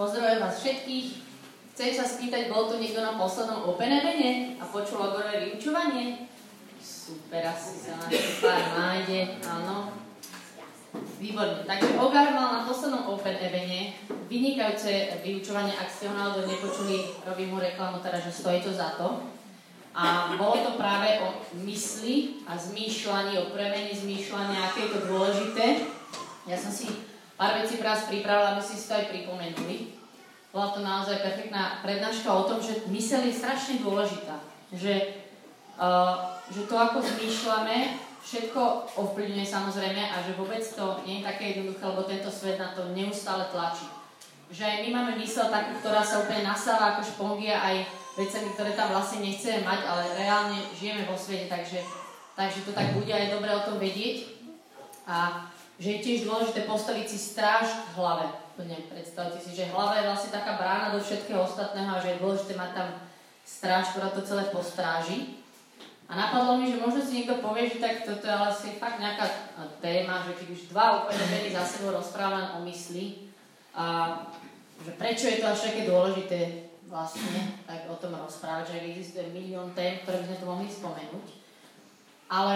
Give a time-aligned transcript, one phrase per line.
[0.00, 1.06] Pozdravujem vás všetkých.
[1.76, 6.24] Chcem sa spýtať, bol tu niekto na poslednom Open Evene a počul agorové vyučovanie?
[6.80, 8.08] Super, asi sa na
[8.40, 9.92] pár nájde, áno.
[11.20, 11.68] Výborne.
[11.68, 13.92] Takže Ogar mal na poslednom Open Evene
[14.32, 18.96] vynikajúce vyučovanie, ak ste ho náhodou nepočuli, robím mu reklamu teda, že stojí to za
[18.96, 19.20] to.
[19.92, 25.84] A bolo to práve o mysli a zmýšľaní, o premene zmýšľania, aké je to dôležité.
[26.48, 26.88] Ja som si
[27.40, 29.96] pár vecí pre vás pripravila, aby si to aj pripomenuli.
[30.52, 34.36] Bola to naozaj perfektná prednáška o tom, že mysel je strašne dôležitá.
[34.76, 35.24] Že,
[35.80, 41.56] uh, že to, ako zmýšľame, všetko ovplyvňuje samozrejme a že vôbec to nie je také
[41.56, 43.88] jednoduché, lebo tento svet na to neustále tlačí.
[44.52, 47.88] Že aj my máme mysel takú, ktorá sa úplne nasáva ako špongia aj
[48.20, 51.80] vecami, ktoré tam vlastne nechceme mať, ale reálne žijeme vo svete, takže,
[52.36, 54.28] takže to tak bude aj dobre o tom vedieť.
[55.08, 55.48] A
[55.80, 58.28] že je tiež dôležité postaviť si stráž v hlave.
[58.92, 62.52] Predstavte si, že hlava je vlastne taká brána do všetkého ostatného a že je dôležité
[62.52, 62.88] mať tam
[63.40, 65.40] stráž, ktorá to celé postráži.
[66.04, 69.00] A napadlo mi, že možno si niekto povie, že tak toto je ale asi fakt
[69.00, 69.24] nejaká
[69.80, 73.30] téma, že keď už dva úplne vedy za sebou rozprávam o mysli,
[73.72, 74.18] a
[74.82, 79.70] že prečo je to až také dôležité vlastne tak o tom rozprávať, že existuje milión
[79.72, 81.26] tém, ktoré by sme tu mohli spomenúť.
[82.26, 82.54] Ale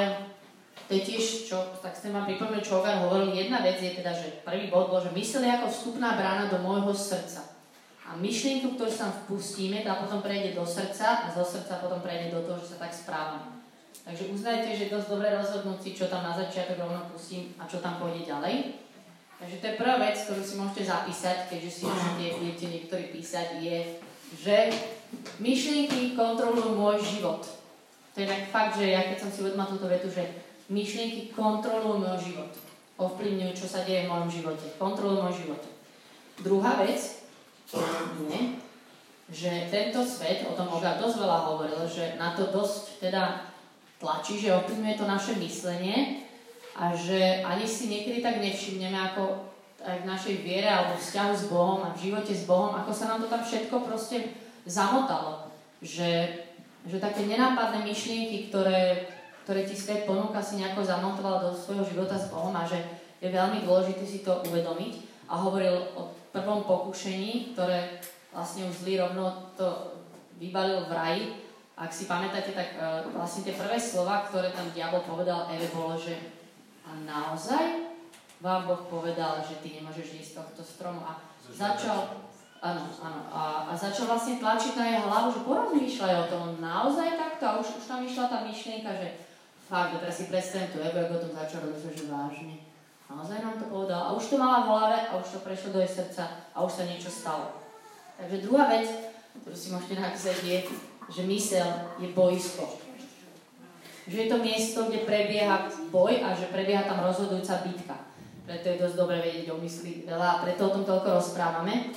[0.84, 4.12] to je tiež, čo, tak ste ma pripomenuli, čo Ogar hovoril, jedna vec je teda,
[4.12, 7.41] že prvý bod bol, že mysel je ako vstupná brána do môjho srdca.
[8.05, 12.36] A myšlienku, ktorú sa vpustíme, tá potom prejde do srdca a zo srdca potom prejde
[12.36, 13.64] do toho, že sa tak správame.
[14.05, 17.64] Takže uznajte, že je dosť dobré rozhodnúť si, čo tam na začiatok rovno pustím a
[17.64, 18.77] čo tam pôjde ďalej.
[19.41, 23.48] Takže to je prvá vec, ktorú si môžete zapísať, keďže si môžete, budete niektorí písať,
[23.64, 23.78] je,
[24.36, 24.56] že
[25.41, 27.41] myšlienky kontrolujú môj život.
[28.14, 32.01] To je tak fakt, že ja keď som si uvedomila túto vetu, že myšlienky kontrolujú
[32.01, 32.53] môj život.
[32.95, 34.67] Ovplyvňujú, čo sa deje v mojom živote.
[34.79, 35.62] Kontrolujú môj život.
[36.41, 36.98] Druhá vec
[37.71, 38.41] je,
[39.31, 43.50] že tento svet, o tom Oga dosť veľa hovoril, že na to dosť teda
[43.99, 46.28] tlačí, že ovplyvňuje to naše myslenie
[46.77, 51.44] a že ani si niekedy tak nevšimneme, ako aj v našej viere alebo vzťahu s
[51.53, 54.33] Bohom a v živote s Bohom, ako sa nám to tam všetko proste
[54.65, 55.53] zamotalo.
[55.84, 56.41] Že,
[56.88, 59.13] že také nenápadné myšlienky, ktoré
[59.44, 62.81] ktoré ti svet ponúka, si nejako zamontoval do svojho života s Bohom a že
[63.21, 65.12] je veľmi dôležité si to uvedomiť.
[65.28, 68.00] A hovoril o prvom pokušení, ktoré
[68.32, 69.97] vlastne už zlý rovno to
[70.41, 71.25] vybalil v raji.
[71.77, 75.97] Ak si pamätáte, tak uh, vlastne tie prvé slova, ktoré tam diabol povedal Eve, bolo,
[75.97, 76.16] že
[76.84, 77.97] a naozaj
[78.44, 81.00] vám Boh povedal, že ty nemôžeš jesť tohto stromu.
[81.00, 81.16] A
[81.49, 82.21] začal,
[82.61, 87.16] áno, áno, a, a začal vlastne tlačiť na jej hlavu, že porozmýšľaj o tom, naozaj
[87.16, 87.44] takto.
[87.49, 89.09] A už, už tam išla tá myšlienka, že
[89.75, 92.55] fakt, teraz si predstavím tu ego, ako to začal robiť, že vážne.
[93.11, 94.01] Naozaj nám to povedal.
[94.07, 96.73] A už to mala v hlave a už to prešlo do jej srdca a už
[96.79, 97.59] sa niečo stalo.
[98.15, 98.87] Takže druhá vec,
[99.43, 100.59] ktorú si môžete napísať, je,
[101.11, 101.67] že mysel
[101.99, 102.79] je boisko.
[104.07, 107.99] Že je to miesto, kde prebieha boj a že prebieha tam rozhodujúca bitka.
[108.47, 111.91] Preto je dosť dobre vedieť o mysli veľa a preto o tom toľko rozprávame.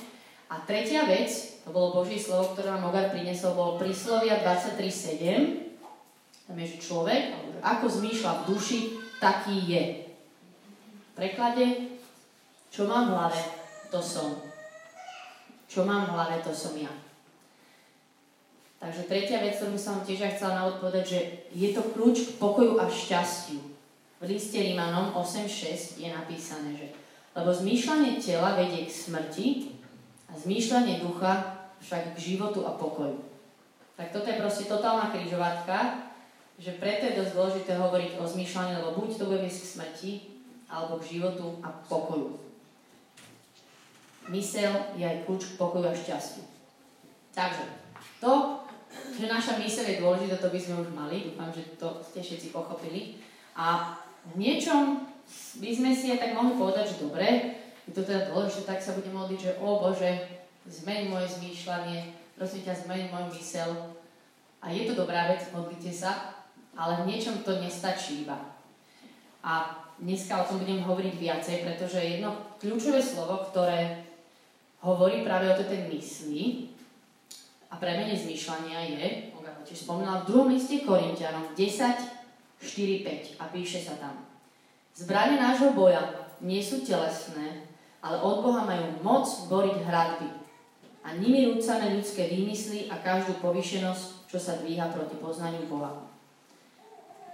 [0.50, 1.30] A tretia vec,
[1.62, 5.67] to bolo Boží slovo, ktoré nám Ogar priniesol, bolo príslovia 23.7
[6.48, 8.78] tam je, že človek, ako zmýšľa v duši,
[9.20, 9.82] taký je.
[10.88, 11.92] V preklade,
[12.72, 13.40] čo mám v hlave,
[13.92, 14.40] to som.
[15.68, 16.88] Čo mám v hlave, to som ja.
[18.80, 21.20] Takže tretia vec, ktorú som tiež ja chcela naodpovedať, že
[21.52, 23.60] je to kľúč k pokoju a šťastiu.
[24.18, 26.88] V liste Rímanom 8.6 je napísané, že
[27.38, 29.46] lebo zmýšľanie tela vedie k smrti
[30.26, 33.14] a zmýšľanie ducha však k životu a pokoju.
[33.94, 36.07] Tak toto je proste totálna križovatka,
[36.58, 40.12] že preto je dosť dôležité hovoriť o zmýšľaní, lebo buď to bude k smrti,
[40.66, 42.34] alebo k životu a pokoju.
[44.28, 46.44] Mysel je aj kľúč k pokoju a šťastiu.
[47.32, 47.64] Takže,
[48.20, 48.60] to,
[49.16, 52.48] že naša mysel je dôležitá, to by sme už mali, dúfam, že to ste všetci
[52.52, 53.22] pochopili.
[53.56, 53.96] A
[54.34, 55.08] v niečom
[55.62, 57.56] by sme si aj tak mohli povedať, že dobre,
[57.88, 62.68] je to teda dôležité, tak sa budeme modliť, že o Bože, zmeň moje zmýšľanie, prosím
[62.68, 63.96] ťa, zmeň môj mysel.
[64.60, 66.37] A je to dobrá vec, modlite sa,
[66.78, 68.38] ale v niečom to nestačí iba.
[69.42, 74.06] A dneska o tom budem hovoriť viacej, pretože jedno kľúčové slovo, ktoré
[74.78, 76.70] hovorí práve o tej mysli
[77.66, 83.44] a premene zmýšľania je, Oga tiež spomínala, v druhom liste Korintianom 10, 4, 5 a
[83.50, 84.14] píše sa tam.
[84.94, 87.66] Zbranie nášho boja nie sú telesné,
[87.98, 90.30] ale od Boha majú moc boriť hradby
[91.02, 96.17] a nimi rúcame ľudské výmysly a každú povyšenosť, čo sa dvíha proti poznaniu Boha.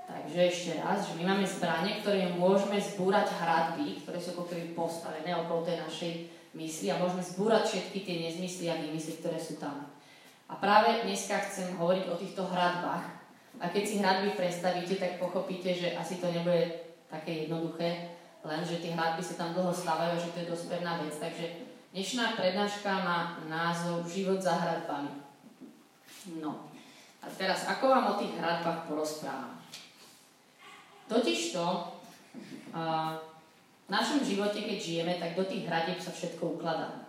[0.04, 4.76] Takže ešte raz, že my máme zbranie, ktoré môžeme zbúrať hradby, ktoré sú ako keby
[4.76, 6.12] postavené okolo tej našej
[6.54, 9.88] mysli a môžeme zbúrať všetky tie nezmysly a výmysly, ktoré sú tam.
[10.44, 13.04] A práve dneska chcem hovoriť o týchto hradbách.
[13.62, 16.68] A keď si hradby predstavíte, tak pochopíte, že asi to nebude
[17.08, 18.12] také jednoduché,
[18.44, 21.16] len že tie hradby sa tam dlho stávajú, že to je dosť pevná vec.
[21.16, 21.46] Takže
[21.96, 25.16] dnešná prednáška má názov Život za hradbami.
[26.42, 26.68] No.
[27.24, 29.53] A teraz, ako vám o tých hradbách porozprávam?
[31.04, 31.64] Totižto,
[33.84, 37.04] v našom živote, keď žijeme, tak do tých hradieb sa všetko ukladá.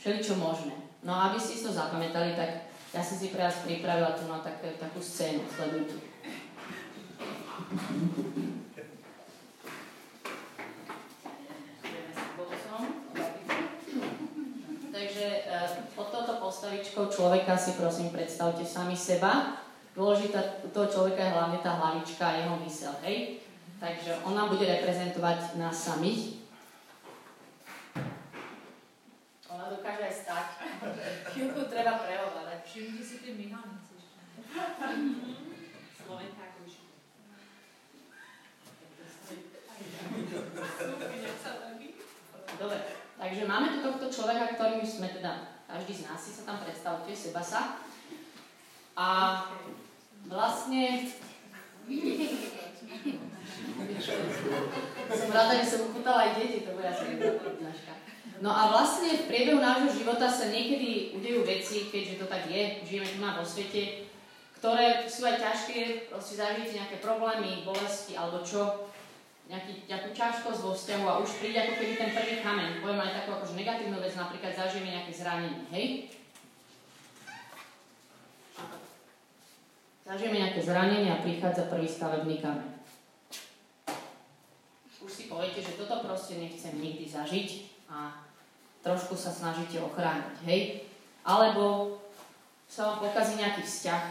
[0.00, 0.74] Všeličo možné.
[1.04, 4.40] No a aby ste to zapamätali, tak ja som si pre vás pripravila tu na
[4.40, 5.44] tak, takú scénu.
[5.52, 6.00] Sledujte.
[14.88, 19.62] Takže uh, pod touto postavičkou človeka si prosím predstavte sami seba.
[19.98, 23.42] Dôležitá toho človeka je hlavne tá hlavička a jeho mysel, hej?
[23.82, 26.38] Takže ona bude reprezentovať nás samých.
[29.50, 30.46] Ona dokáže aj stať.
[31.34, 32.62] Chvíľku treba prehovárať.
[32.62, 34.22] Všimnite si tie myhalnice ešte.
[35.98, 36.60] Slovenka ako
[42.58, 42.78] Dobre,
[43.18, 47.10] takže máme tu tohto človeka, ktorým sme teda, každý z nás si sa tam predstavte,
[47.10, 47.82] seba sa.
[48.98, 49.06] A
[50.28, 51.08] vlastne
[55.08, 57.16] som rada, že som uchutala aj deti, to bude asi.
[58.38, 62.86] No a vlastne v priebehu nášho života sa niekedy udejú veci, keďže to tak je,
[62.86, 64.06] žijeme tu na vo svete,
[64.62, 68.86] ktoré sú aj ťažké, proste zažijete nejaké problémy, bolesti alebo čo,
[69.50, 72.78] nejaký, nejakú ťažkosť vo vzťahu a už príde ako keby ten prvý kameň.
[72.78, 75.86] Poviem aj takú akože negatívnu vec, napríklad zažijeme nejaké zranenie, hej?
[80.08, 82.78] Zažijeme nejaké zranenie a prichádza prvý stavebný kameň
[85.08, 87.48] už si poviete, že toto proste nechcem nikdy zažiť
[87.88, 88.12] a
[88.84, 90.84] trošku sa snažíte ochrániť, hej?
[91.24, 91.96] Alebo
[92.68, 94.04] sa vám pokazí nejaký vzťah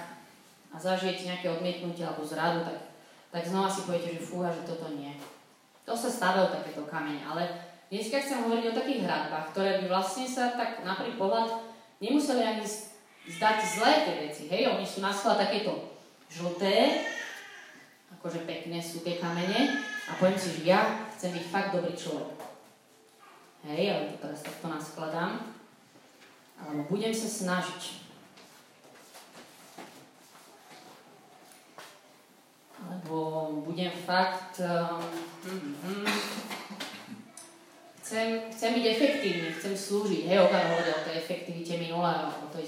[0.74, 2.90] a zažijete nejaké odmietnutie alebo zradu, tak,
[3.30, 5.14] tak znova si poviete, že fúha, že toto nie.
[5.86, 7.46] To sa stávajú takéto kamene, ale
[7.94, 11.62] dneska chcem hovoriť o takých hradbách, ktoré by vlastne sa tak na prvý pohľad
[12.02, 12.66] nemuseli ani
[13.28, 14.72] zdať zlé tie veci, hej?
[14.72, 15.92] Oni sú na takéto
[16.32, 17.04] žlté,
[18.20, 22.40] akože pekné sú tie kamene, a poviem si, že ja chcem byť fakt dobrý človek.
[23.68, 25.52] Hej, ale to teraz takto naskladám.
[26.56, 28.08] Alebo budem sa snažiť.
[32.80, 33.16] Alebo
[33.68, 34.64] budem fakt...
[34.64, 35.04] Um,
[35.44, 36.08] hm,
[38.00, 40.32] chcem, chcem byť efektívny, chcem slúžiť.
[40.32, 42.64] Hej, Ogar hovoril o tej efektivite minulé, o tej,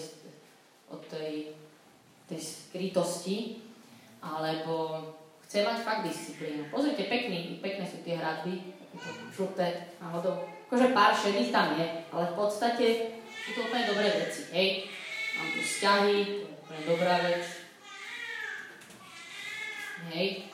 [1.10, 1.58] tej,
[2.30, 3.66] tej skrytosti.
[4.20, 5.02] Alebo
[5.50, 6.70] chce mať fakt disciplínu.
[6.70, 8.78] Pozrite, pekný, pekné sú tie hradby,
[9.34, 10.46] žlté náhodou.
[10.70, 12.86] Akože pár šedých tam je, ale v podstate
[13.26, 14.86] sú to úplne dobré veci, hej.
[15.40, 17.42] Mám tu vzťahy, to je úplne dobrá vec.
[20.14, 20.54] Hej.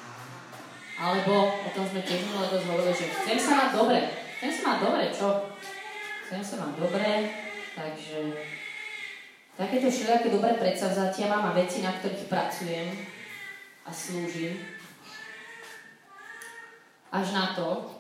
[0.96, 4.00] Alebo o tom sme tiež minulé dosť hovorili, že chcem sa mať dobre.
[4.40, 5.28] Chcem sa mať dobre, čo?
[6.24, 7.10] Chcem sa mať dobre,
[7.76, 8.20] takže
[9.56, 12.92] takéto všelijaké dobré predsavzatia mám a veci, na ktorých pracujem
[13.88, 14.60] a slúžim
[17.16, 17.96] až na to,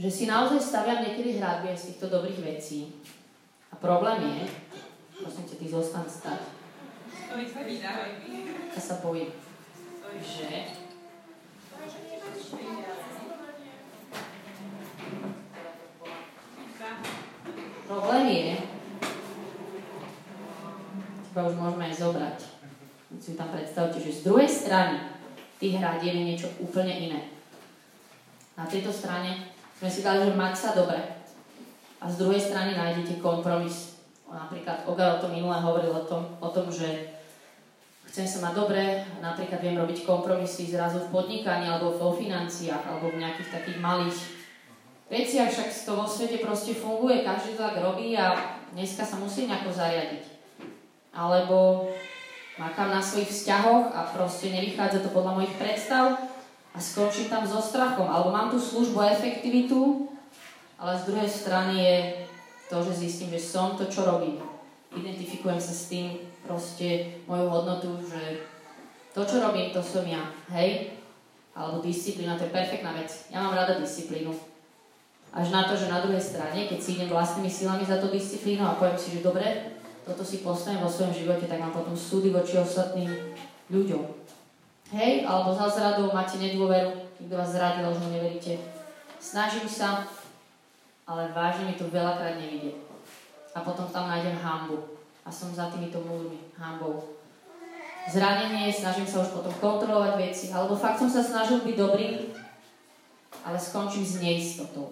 [0.00, 2.96] že si naozaj staviam niekedy hradby z týchto dobrých vecí.
[3.68, 4.44] A problém je,
[5.20, 6.40] prosím ťa, ty zostan stať.
[8.72, 9.28] Ja sa bojím,
[10.20, 10.48] že
[17.92, 18.56] Problém je,
[21.32, 22.38] teba už môžeme aj zobrať.
[23.16, 25.00] Si tam predstavte, že z druhej strany
[25.56, 27.32] tých hradieb je niečo úplne iné.
[28.52, 29.48] Na tejto strane
[29.80, 31.00] sme si dali, že mať sa dobre.
[32.04, 33.96] A z druhej strany nájdete kompromis.
[34.28, 37.16] Napríklad Ogar o tom minulé hovoril o tom, o tom, že
[38.12, 43.08] chcem sa mať dobre, napríklad viem robiť kompromisy zrazu v podnikaní alebo vo financiách alebo
[43.08, 44.18] v nejakých takých malých
[45.08, 48.36] veciach, však to vo svete proste funguje, každý to tak robí a
[48.76, 50.41] dneska sa musí nejako zariadiť.
[51.12, 51.88] Alebo
[52.56, 56.16] makám na svojich vzťahoch a proste nevychádza to podľa mojich predstav
[56.72, 58.08] a skončím tam so strachom.
[58.08, 60.08] Alebo mám tú službu a efektivitu,
[60.80, 61.96] ale z druhej strany je
[62.72, 64.40] to, že zistím, že som to, čo robím.
[64.92, 68.48] Identifikujem sa s tým proste moju hodnotu, že
[69.12, 70.32] to, čo robím, to som ja.
[70.56, 70.96] Hej?
[71.52, 73.28] Alebo disciplína, to je perfektná vec.
[73.28, 74.32] Ja mám rada disciplínu.
[75.32, 78.64] Až na to, že na druhej strane, keď si idem vlastnými silami za tú disciplínu
[78.64, 79.71] a poviem si, že dobre,
[80.02, 83.10] toto si postavím vo svojom živote, tak mám potom súdy voči ostatným
[83.70, 84.02] ľuďom.
[84.92, 88.60] Hej, alebo za zradou máte nedôveru, niekto vás zradil, už neveríte.
[89.22, 90.04] Snažím sa,
[91.06, 92.76] ale vážne mi to veľakrát nevidie.
[93.56, 97.16] A potom tam nájdem hambu a som za týmito múrmi, hambou.
[98.10, 102.34] Zranenie, snažím sa už potom kontrolovať veci, alebo fakt som sa snažil byť dobrý,
[103.46, 104.90] ale skončím s neistotou.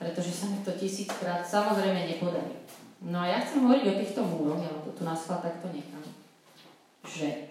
[0.00, 2.56] Pretože sa mi to tisíckrát samozrejme nepodarí.
[3.02, 6.06] No a ja chcem hovoriť o týchto múroch, ja to tu na schvál takto nechám,
[7.02, 7.50] že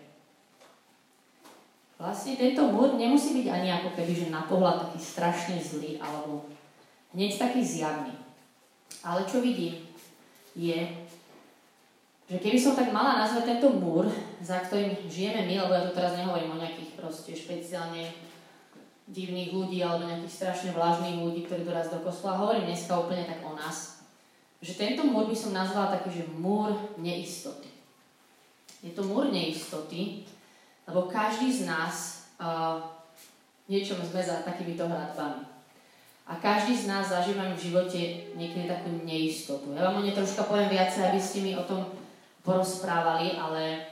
[2.00, 6.48] vlastne tento múr nemusí byť ani ako keby, že na pohľad taký strašne zlý, alebo
[7.12, 8.16] hneď taký zjavný.
[9.04, 9.92] Ale čo vidím,
[10.56, 10.88] je,
[12.32, 14.08] že keby som tak mala nazvať tento múr,
[14.40, 18.08] za ktorým žijeme my, lebo ja tu teraz nehovorím o nejakých proste špeciálne
[19.12, 23.44] divných ľudí alebo nejakých strašne vlážnych ľudí, ktorí doraz do kostola, hovorím dneska úplne tak
[23.44, 24.01] o nás,
[24.62, 27.68] že tento múr by som nazvala taký, že múr neistoty.
[28.86, 30.26] Je to múr neistoty,
[30.86, 32.78] lebo každý z nás uh,
[33.66, 35.50] niečom sme za takýmito hradbami.
[36.30, 38.02] A každý z nás zažívame v živote
[38.38, 39.74] niekedy takú neistotu.
[39.74, 41.90] Ja vám o nej troška poviem viacej, aby ste mi o tom
[42.46, 43.90] porozprávali, ale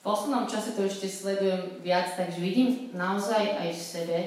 [0.04, 4.18] poslednom čase to ešte sledujem viac, takže vidím naozaj aj v sebe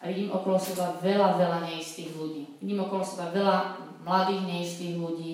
[0.00, 2.60] a vidím okolo seba veľa, veľa neistých ľudí.
[2.60, 5.32] Vidím okolo seba veľa mladých neistých ľudí,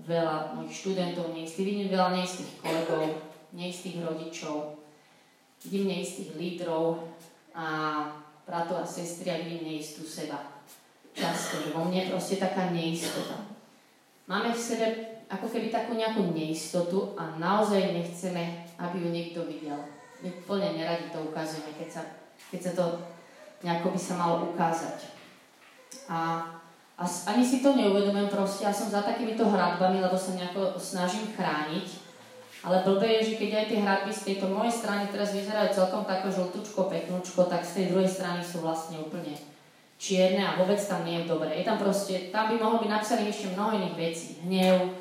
[0.00, 3.04] veľa mojich študentov neistých, vidím veľa neistých kolegov,
[3.52, 4.80] neistých rodičov,
[5.68, 7.04] vidím neistých lídrov
[7.52, 7.66] a
[8.48, 10.40] bratov a sestry a vidím neistú seba.
[11.12, 13.44] Často, že vo mne je proste taká neistota.
[14.30, 14.86] Máme v sebe
[15.30, 19.78] ako keby takú nejakú neistotu a naozaj nechceme, aby ju niekto videl.
[20.22, 22.02] My úplne neradi to ukazujeme, keď sa,
[22.50, 22.84] keď sa to
[23.62, 24.98] nejako by sa malo ukázať.
[26.10, 26.42] A
[27.00, 31.32] a ani si to neuvedomujem proste, ja som za takýmito hradbami, lebo sa nejako snažím
[31.32, 31.88] chrániť.
[32.60, 36.04] Ale blbé je, že keď aj tie hradby z tejto mojej strany teraz vyzerajú celkom
[36.04, 39.32] tako žltučko, peknúčko, tak z tej druhej strany sú vlastne úplne
[39.96, 41.56] čierne a vôbec tam nie je dobré.
[41.56, 44.28] Je tam proste, tam by mohlo byť napísané ešte mnoho iných vecí.
[44.44, 44.92] Hnev,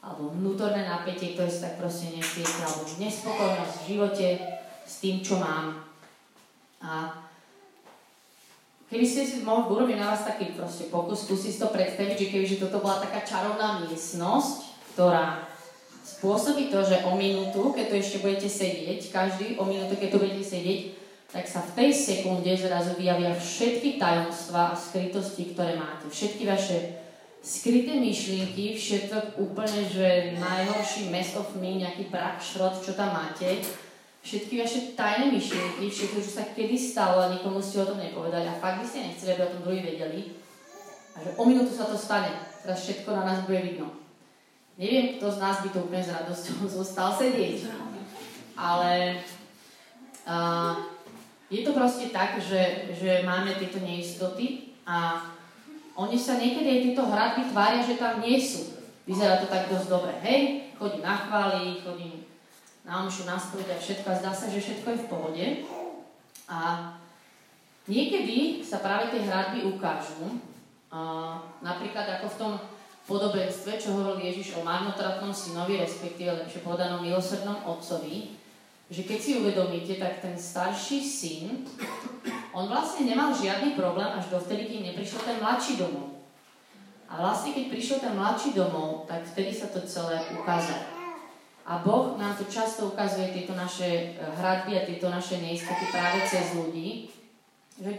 [0.00, 4.28] alebo vnútorné napätie, ktoré sa tak proste nesiete, alebo nespokojnosť v živote
[4.88, 5.84] s tým, čo mám.
[6.80, 7.20] A
[8.92, 12.56] Keby ste si mohli urobiť na vás taký proste pokus, skúsiť to predstaviť, že kebyže
[12.60, 14.54] toto bola taká čarovná miestnosť,
[14.94, 15.48] ktorá
[16.04, 20.20] spôsobí to, že o minútu, keď to ešte budete sedieť, každý o minútu, keď to
[20.20, 20.80] budete sedieť,
[21.32, 26.06] tak sa v tej sekunde zrazu vyjavia všetky tajomstvá a skrytosti, ktoré máte.
[26.06, 27.02] Všetky vaše
[27.42, 33.60] skryté myšlienky, všetko úplne, že najhorší mess of me, nejaký brak, šrot, čo tam máte,
[34.24, 38.48] všetky vaše tajné myšlienky, všetko, čo sa kedy stalo a nikomu ste o tom nepovedali
[38.48, 40.20] a fakt by ste nechceli, aby o tom druhý vedeli.
[41.14, 42.32] A že o minútu sa to stane.
[42.64, 43.92] Teraz všetko na nás bude vidno.
[44.80, 47.68] Neviem, kto z nás by to úplne s radosťou zostal sedieť.
[48.56, 49.20] Ale
[50.24, 50.74] uh,
[51.52, 55.20] je to proste tak, že, že máme tieto neistoty a
[55.94, 58.74] oni sa niekedy aj tieto hradby tvária, že tam nie sú.
[59.04, 60.16] Vyzerá to tak dosť dobre.
[60.24, 62.23] Hej, chodím na chvály, chodím
[62.84, 65.46] na omšu, na a všetko a zdá sa, že všetko je v pohode.
[66.44, 66.92] A
[67.88, 70.38] niekedy sa práve tie hradby ukážu,
[70.94, 72.52] a napríklad ako v tom
[73.08, 78.36] podobenstve, čo hovoril Ježiš o marnotratnom synovi, respektíve lepšie povedanom milosrdnom otcovi,
[78.92, 81.66] že keď si uvedomíte, tak ten starší syn,
[82.54, 86.14] on vlastne nemal žiadny problém až dovtedy, kým neprišiel ten mladší domov.
[87.10, 90.93] A vlastne keď prišiel ten mladší domov, tak vtedy sa to celé ukázalo.
[91.64, 96.20] A Boh nám tu často ukazuje tieto naše eh, hradby a tieto naše neistoty práve
[96.28, 97.08] cez ľudí.
[97.80, 97.92] Že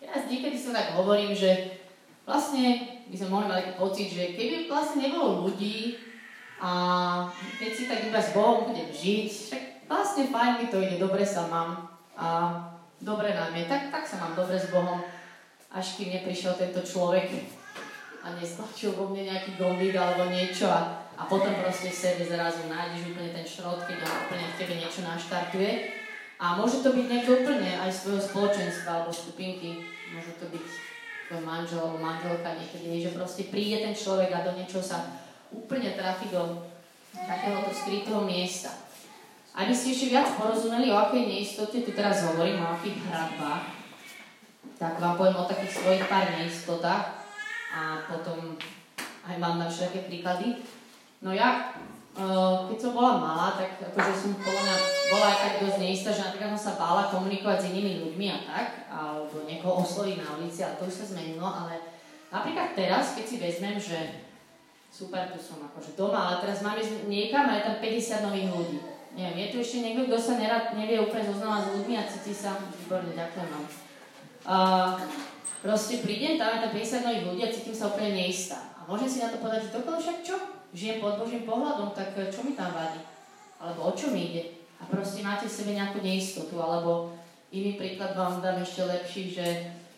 [0.00, 1.80] ja niekedy sa tak hovorím, že
[2.24, 6.00] vlastne by sme mohli mať pocit, že keby vlastne nebolo ľudí
[6.64, 6.70] a
[7.60, 11.20] keď si tak iba s Bohom budem žiť, však vlastne fajn mi to ide, dobre
[11.20, 12.56] sa mám a
[13.04, 15.04] dobre nám je, tak, tak sa mám dobre s Bohom,
[15.68, 17.28] až kým neprišiel tento človek
[18.24, 22.66] a nestlačil vo mne nejaký gombík alebo niečo a a potom proste v sebe zrazu
[22.66, 25.70] nájdeš úplne ten šrot, keď on úplne v tebe niečo naštartuje.
[26.42, 30.66] A môže to byť niekto úplne aj z tvojho spoločenstva alebo skupinky, môže to byť
[31.30, 35.14] tvoj manžel alebo manželka niekedy, že proste príde ten človek a do niečoho sa
[35.54, 36.66] úplne trafi do
[37.14, 38.74] takéhoto skrytého miesta.
[39.54, 43.64] Aby ste ešte viac porozumeli, o akej neistote tu teraz hovorím, o akých hradbách,
[44.74, 47.22] tak vám poviem o takých svojich pár neistotách
[47.70, 48.58] a potom
[49.30, 50.58] aj mám na všetké príklady.
[51.24, 51.72] No ja,
[52.20, 54.76] uh, keď som bola malá, tak akože som podľa mňa
[55.08, 58.38] bola aj tak dosť neistá, že napríklad som sa bála komunikovať s inými ľuďmi a
[58.44, 61.80] tak, alebo niekoho osloviť na ulici, ale to už sa zmenilo, ale
[62.28, 64.28] napríklad teraz, keď si vezmem, že
[64.92, 68.78] super, tu som akože doma, ale teraz máme niekam a je tam 50 nových ľudí.
[69.16, 72.34] Neviem, je tu ešte niekto, kto sa nerad, nevie úplne zoznávať s ľuďmi a cíti
[72.36, 73.66] sa, výborne, ďakujem vám.
[74.44, 74.92] Uh,
[75.64, 78.76] Proste prídem, tam je tam 50 nových ľudí a cítim sa úplne neistá.
[78.76, 80.36] A môžem si na to povedať, že dokonca však čo?
[80.74, 82.98] Žijem pod Božím pohľadom, tak eh, čo mi tam vadí?
[83.62, 84.58] Alebo o čo mi ide?
[84.82, 87.14] A proste máte v sebe nejakú neistotu, alebo
[87.54, 89.46] iný príklad vám dám ešte lepší, že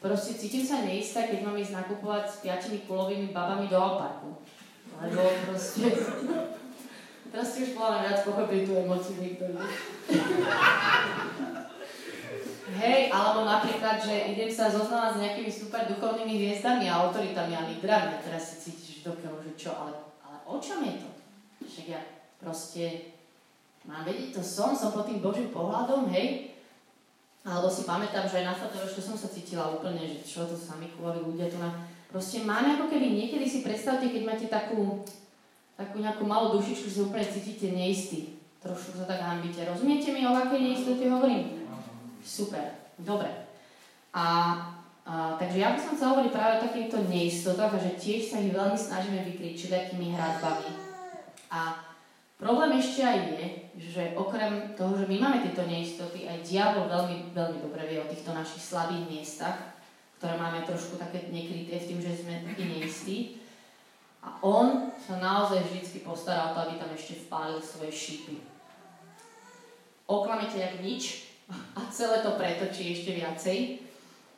[0.05, 4.37] proste cítim sa neistá, keď mám ísť nakupovať s piatimi kulovými babami do Alparku.
[5.01, 5.89] Lebo proste...
[7.33, 9.59] Teraz si už plávam viac pochopiť tú emociu niektorých.
[12.77, 17.67] Hej, alebo napríklad, že idem sa zoznávať s nejakými super duchovnými hviezdami a autoritami a
[17.67, 20.06] lídrami a teraz si cítiš dokiaľ, že čo, ale
[20.47, 21.11] o čom je to?
[21.67, 22.01] Však ja
[22.39, 23.13] proste
[23.87, 26.55] mám vedieť, to som, som pod tým Božím pohľadom, hej?
[27.47, 30.91] Alebo si pamätám, že aj na fotoročke som sa cítila úplne, že čo to sami
[30.95, 31.71] kvôli ľudia tu na...
[32.11, 35.07] Proste máme ako keby niekedy si predstavte, keď máte takú,
[35.79, 38.35] takú nejakú malú dušičku, že sa úplne cítite neistý.
[38.59, 39.63] Trošku sa tak hambíte.
[39.63, 41.71] Rozumiete mi, o akej neistote hovorím?
[42.27, 43.31] Super, dobre.
[44.11, 44.25] A,
[45.07, 48.75] takže ja by som chcela hovoriť práve o takýchto neistotách že tiež sa ich veľmi
[48.75, 50.71] snažíme vykryť všelijakými hradbami.
[51.55, 51.79] A
[52.37, 53.45] problém ešte aj je,
[53.95, 58.11] že okrem toho, že my máme tieto neistoty, aj diabol veľmi, veľmi dobre vie o
[58.11, 59.79] týchto našich slabých miestach,
[60.19, 63.17] ktoré máme trošku také nekryté v tým, že sme takí neistí.
[64.27, 68.43] A on sa naozaj vždy postaral to, aby tam ešte vpálil svoje šípy.
[70.11, 73.86] Oklamete jak nič, a celé to pretočí ešte viacej.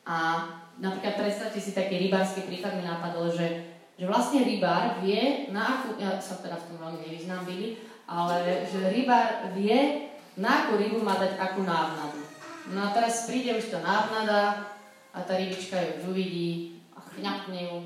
[0.08, 0.48] A
[0.80, 6.00] napríklad predstavte si taký rybársky príklad mi napadol, že, že vlastne rybár vie, na akú,
[6.00, 7.76] ja sa teda v tom veľmi nevyznám byli,
[8.08, 10.08] ale že rybár vie,
[10.40, 12.24] na akú rybu má dať akú návnadu.
[12.72, 14.72] No a teraz príde už tá návnada
[15.12, 17.76] a tá rybička ju už uvidí a chňapne ju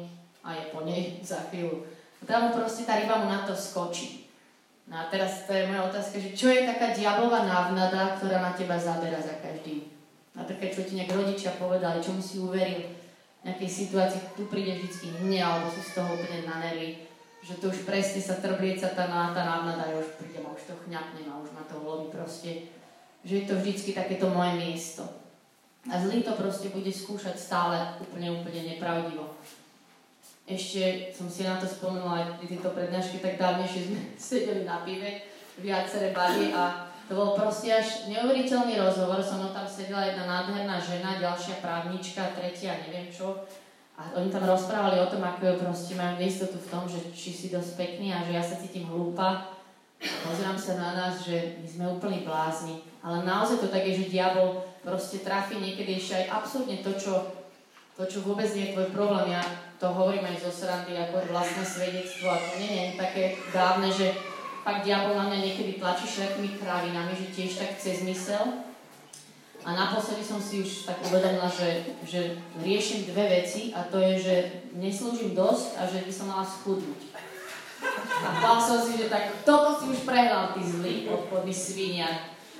[0.46, 1.82] a je po nej za chvíľu.
[2.18, 4.30] A tam proste tá ryba mu na to skočí.
[4.86, 8.52] No a teraz to je moja otázka, že čo je taká diablová návnada, ktorá na
[8.54, 9.91] teba zabera za každým?
[10.32, 12.88] Napríklad, čo ti nejak rodičia povedali, čomu si uveril,
[13.42, 17.04] nejakej situácii, tu príde vždy hnev, alebo si z toho úplne na nervy,
[17.42, 20.74] že to už presne sa trblieca tá, tá návnada, ja už prídem a už to
[20.86, 22.70] chňapnem a už ma to loví proste,
[23.26, 25.04] že je to vždycky takéto moje miesto.
[25.90, 29.34] A zlý to proste bude skúšať stále úplne, úplne nepravdivo
[30.46, 32.74] ešte som si na to spomenula aj pri tejto
[33.22, 35.22] tak dávnejšie sme sedeli na pive,
[35.62, 39.18] viaceré bary a to bol proste až neuveriteľný rozhovor.
[39.18, 43.42] So mnou tam sedela jedna nádherná žena, ďalšia právnička, tretia, neviem čo.
[43.98, 47.46] A oni tam rozprávali o tom, ako proste majú neistotu v tom, že či si
[47.52, 49.52] dosť pekný a že ja sa cítim hlúpa.
[50.02, 52.82] Pozerám sa na nás, že my sme úplní blázni.
[53.04, 57.14] Ale naozaj to tak je, že diabol proste trafi niekedy ešte aj absolútne to, čo,
[57.94, 59.38] to, čo vôbec nie je tvoj problém.
[59.38, 59.42] Ja
[59.78, 64.31] to hovorím aj zo srandy ako vlastné svedectvo a to nie je také dávne, že
[64.62, 68.62] fakt diabol na mňa niekedy tlačí všetkými krávinami, že tiež tak chce zmysel.
[69.62, 74.14] A naposledy som si už tak uvedomila, že, že riešim dve veci a to je,
[74.18, 74.34] že
[74.74, 77.14] neslúžim dosť a že by som mala schudnúť.
[78.22, 82.10] A povedal som si, že tak toto si už prehral, ty zlý obchodný svinia.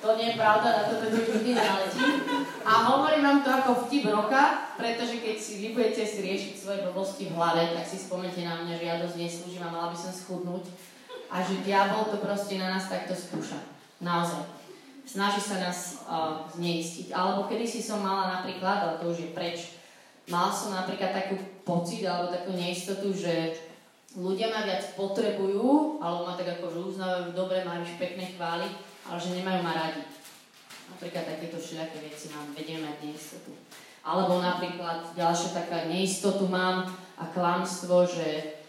[0.03, 2.27] To nie je pravda, na toto už nikdy naletím.
[2.67, 6.79] A hovorím vám to ako vtip roka, pretože keď si vy budete si riešiť svoje
[6.87, 9.99] blbosti v hlave, tak si spomnite na mňa, že ja dosť neslúžim a mala by
[9.99, 10.67] som schudnúť.
[11.33, 13.57] A že diabol to proste na nás takto skúša.
[14.05, 14.45] Naozaj.
[15.09, 17.09] Snaží sa nás uh, zneistiť.
[17.17, 19.81] Alebo kedy si som mala napríklad, ale to už je preč,
[20.29, 23.57] mala som napríklad takú pocit alebo takú neistotu, že
[24.13, 28.69] ľudia ma viac potrebujú, alebo ma tak ako že uznávajú, dobre, máš pekné chvály,
[29.09, 30.05] ale že nemajú ma radi.
[30.93, 33.57] Napríklad takéto všelijaké veci mám, vedieme mať neistotu.
[34.05, 38.61] Alebo napríklad ďalšia taká neistotu mám a klamstvo, že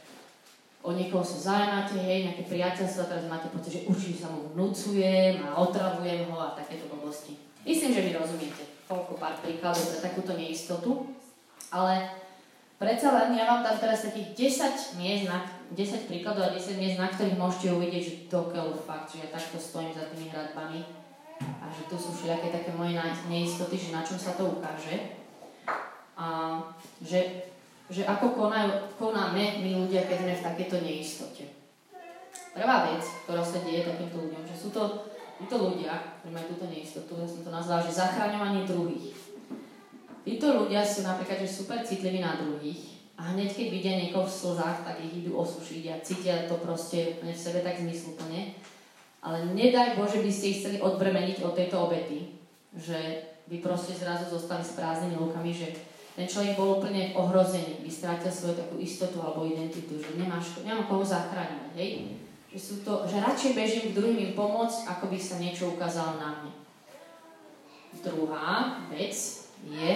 [0.83, 5.39] o niekoho sa zaujímate, hej, nejaké priateľstvo, teraz máte pocit, že určite sa mu vnúcujem
[5.39, 7.39] a otravujem ho a takéto blbosti.
[7.63, 8.63] Myslím, že mi rozumiete.
[8.91, 11.07] Toľko pár príkladov pre takúto neistotu.
[11.71, 12.11] Ale
[12.75, 16.99] predsa len ja vám tam teraz takých 10 miest na, 10 príkladov a 10 miest,
[16.99, 20.83] na ktorých môžete uvidieť, že dokiaľ fakt, že ja takto stojím za tými hradbami
[21.39, 22.99] a že tu sú všelijaké také moje
[23.31, 25.23] neistoty, že na čom sa to ukáže.
[26.13, 26.59] A
[26.99, 27.49] že,
[27.91, 31.43] že ako konajú, konáme my ľudia, keď sme v takéto neistote.
[32.53, 35.09] Prvá vec, ktorá sa deje takýmto ľuďom, že sú to
[35.41, 39.17] títo ľudia, ktorí majú túto neistotu, ja som to nazvala, že zachraňovanie druhých.
[40.23, 44.33] Títo ľudia sú napríklad že super citliví na druhých, a hneď keď vidia niekoho v
[44.33, 48.57] slzách, tak ich idú osušiť a cítia to proste v sebe tak zmysluplne.
[49.23, 52.33] Ale nedaj Bože, by ste ich chceli odbremeniť od tejto obety,
[52.73, 52.97] že
[53.47, 55.71] by proste zrazu zostali s prázdnymi rukami, že
[56.13, 60.86] ten človek bol úplne ohrozený, by strátil svoju takú istotu alebo identitu, že nemáš, nemá
[60.86, 62.21] koho zachrániť, hej?
[62.54, 66.21] Že, sú to, že radšej bežím k druhým im pomôcť, ako by sa niečo ukázalo
[66.21, 66.54] na mne.
[68.06, 69.13] Druhá vec
[69.65, 69.91] je,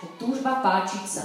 [0.00, 1.24] že túžba páčiť sa.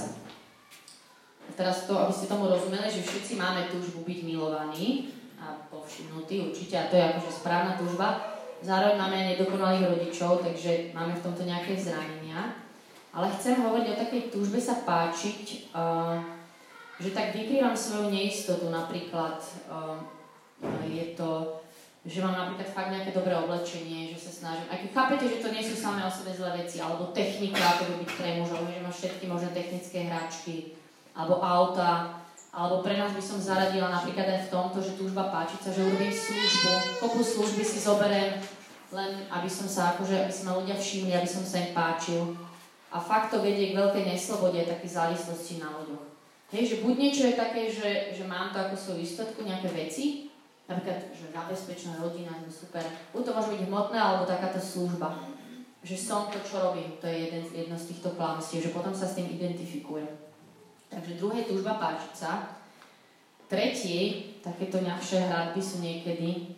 [1.52, 6.80] Teraz to, aby ste tomu rozumeli, že všetci máme túžbu byť milovaní a povšimnutí určite,
[6.80, 8.36] a to je akože správna túžba.
[8.64, 12.67] Zároveň máme nedokonalých rodičov, takže máme v tomto nejaké zranenia.
[13.18, 15.74] Ale chcem hovoriť o takej túžbe sa páčiť,
[17.02, 18.70] že tak vykrývam svoju neistotu.
[18.70, 19.42] Napríklad
[20.86, 21.58] je to,
[22.06, 24.70] že mám napríklad fakt nejaké dobré oblečenie, že sa snažím.
[24.70, 27.94] Keď chápete, že to nie sú samé o sebe zlé veci, alebo technika, ako by
[28.06, 30.78] byť pre mužov, že máš všetky možné technické hračky,
[31.18, 32.22] alebo auta,
[32.54, 35.82] alebo pre nás by som zaradila napríklad aj v tomto, že túžba páčiť sa, že
[35.82, 38.38] urobím službu, kopu služby si zoberiem,
[38.94, 42.46] len aby som sa, akože, aby sa ma ľudia všimli, aby som sa im páčil.
[42.88, 46.04] A fakt to vedie k veľkej neslobode a takej závislosti na ľuďoch.
[46.48, 50.32] Hej, že buď niečo je také, že, že mám to ako svoju istotku, nejaké veci,
[50.64, 52.80] napríklad, že zabezpečná rodina, je super.
[53.12, 55.28] Buď to môže byť hmotné, alebo takáto služba.
[55.84, 59.04] Že som to, čo robím, to je jeden, jedno z týchto klamstiev, že potom sa
[59.04, 60.08] s tým identifikujem.
[60.88, 62.56] Takže druhé túžba páčiť sa.
[63.48, 66.56] Tretie, takéto ňavšie hradby sú niekedy,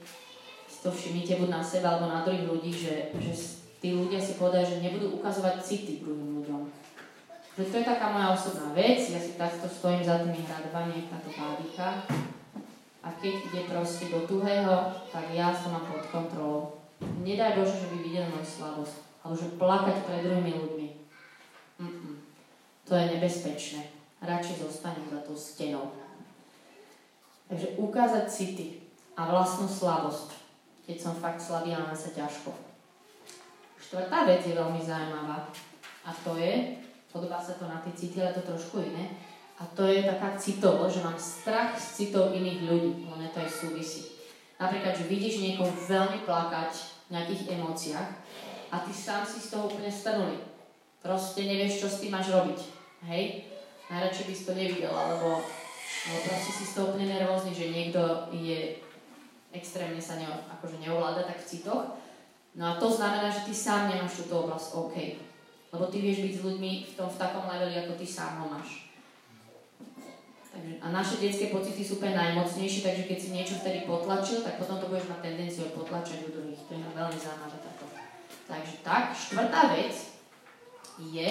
[0.66, 3.34] si to všimnite buď na seba alebo na druhých ľudí, že, že
[3.80, 6.62] tí ľudia si povedajú, že nebudú ukazovať city druhým ľuďom.
[7.56, 11.32] Že to je taká moja osobná vec, ja si takto stojím za tými hradbami, táto
[11.32, 12.04] bábika.
[13.00, 16.76] A keď ide proste do tuhého, tak ja som mám pod kontrolou.
[17.24, 18.96] Nedaj Bože, že by videl moju slabosť.
[19.24, 20.88] Alebo že plakať pred druhými ľuďmi.
[21.80, 22.14] Mm-mm.
[22.88, 23.82] To je nebezpečné.
[24.20, 25.96] Radšej zostanem za tou stenou.
[27.48, 28.84] Takže ukázať city
[29.16, 30.36] a vlastnú slabosť,
[30.84, 32.69] keď som fakt slabý a sa ťažko.
[33.80, 35.48] Štvrtá vec je veľmi zaujímavá
[36.04, 36.76] a to je,
[37.08, 39.16] podobá sa to na tie city, ale to trošku iné,
[39.60, 43.50] a to je taká citovosť, že mám strach z citov iných ľudí, len to aj
[43.50, 44.16] súvisí.
[44.56, 46.72] Napríklad, že vidíš niekoho veľmi plakať
[47.08, 48.08] v nejakých emóciách
[48.72, 50.40] a ty sám si z toho úplne stanuli.
[51.00, 52.60] Proste nevieš, čo s tým máš robiť.
[53.08, 53.48] Hej?
[53.88, 55.44] Najradšej by si to nevidel, alebo
[56.08, 58.00] No proste si z toho úplne nervózny, že niekto
[58.32, 58.80] je
[59.52, 61.99] extrémne sa ne, akože neovláda tak v citoch.
[62.60, 64.96] No a to znamená, že ty sám nemáš túto oblasť OK.
[65.72, 68.52] Lebo ty vieš byť s ľuďmi v, tom, v takom leveli, ako ty sám ho
[68.52, 68.92] máš.
[70.52, 74.60] Takže, a naše detské pocity sú úplne najmocnejšie, takže keď si niečo vtedy potlačil, tak
[74.60, 76.60] potom to budeš mať tendenciu potlačať u druhých.
[76.68, 77.86] To je veľmi zaujímavé táto.
[78.44, 79.94] Takže tak, štvrtá vec
[81.00, 81.30] je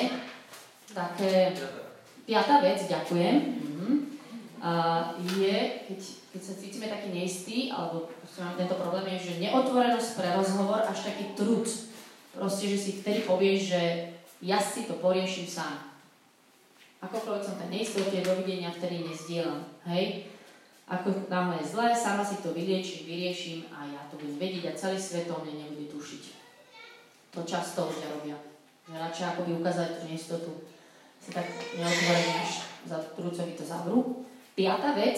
[0.98, 1.54] také...
[2.26, 3.36] Piatá vec, ďakujem.
[4.60, 5.56] Mhm je,
[5.88, 6.00] keď,
[6.36, 11.00] keď sa cítime taký neistý, alebo mám tento problém, je, že neotvorenosť pre rozhovor až
[11.12, 11.68] taký trud.
[12.36, 13.82] Proste, že si vtedy povieš, že
[14.44, 15.92] ja si to poriešim sám.
[17.00, 19.64] Akokoľvek som tam neistote, dovidenia vtedy nezdielam.
[19.88, 20.28] Hej?
[20.90, 24.80] Ako náhle je zlé, sama si to vyliečím, vyrieším a ja to budem vedieť a
[24.80, 26.24] celý svet o mne nebude tušiť.
[27.38, 28.38] To často ľudia robia.
[28.90, 30.52] Že radšej akoby ukázať tú neistotu,
[31.22, 32.52] sa tak neotvorene až
[32.90, 34.29] za trúcovi to zavrú.
[34.60, 35.16] Piatá vec,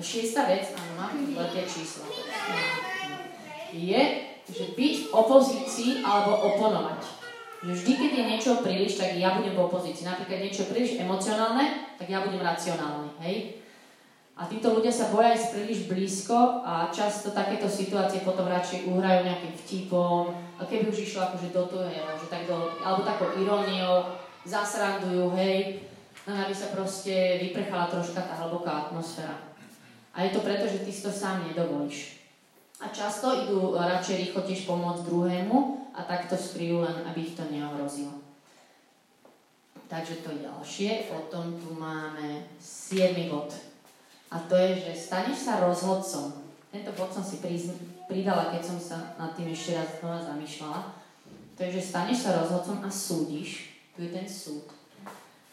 [0.00, 2.08] šiesta vec, áno, mám veľké číslo,
[3.68, 4.02] je,
[4.48, 7.04] že byť v opozícii alebo oponovať.
[7.68, 10.08] Že vždy, keď je niečo príliš, tak ja budem v opozícii.
[10.08, 13.60] Napríklad niečo príliš emocionálne, tak ja budem racionálny, hej?
[14.40, 19.28] A títo ľudia sa boja ísť príliš blízko a často takéto situácie potom radšej uhrajú
[19.28, 24.16] nejakým vtipom, a keby už išlo akože do toho, že tak do, alebo takou iróniou,
[24.48, 25.91] zasrandujú, hej,
[26.26, 29.34] len aby sa proste vyprchala troška tá hlboká atmosféra.
[30.14, 32.22] A je to preto, že ty si to sám nedovolíš.
[32.78, 35.58] A často idú radšej rýchlo tiež pomôcť druhému
[35.94, 38.22] a takto skryjú len, aby ich to neohrozilo.
[39.86, 40.90] Takže to je ďalšie.
[41.10, 43.12] Potom tu máme 7.
[43.30, 43.50] bod.
[44.32, 46.32] A to je, že staneš sa rozhodcom.
[46.72, 47.38] Tento bod som si
[48.08, 50.80] pridala, keď som sa nad tým ešte raz znova zamýšľala.
[51.54, 53.76] To je, že staneš sa rozhodcom a súdiš.
[53.92, 54.81] Tu je ten súd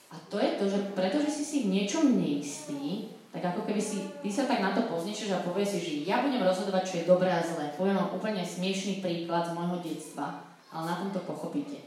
[0.10, 4.10] a to je to, že pretože si si v niečom neistý, tak ako keby si,
[4.26, 7.10] ty sa tak na to pozniečeš a povieš si, že ja budem rozhodovať, čo je
[7.10, 7.70] dobré a zlé.
[7.78, 10.42] Poviem vám úplne smiešný príklad z môjho detstva,
[10.74, 11.86] ale na tom to pochopíte.